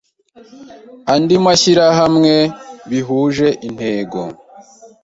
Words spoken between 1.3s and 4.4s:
mashyirahamamwe bihuje intego